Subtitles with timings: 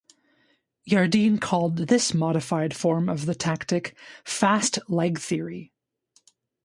[0.87, 5.73] Jardine called this modified form of the tactic "fast leg theory".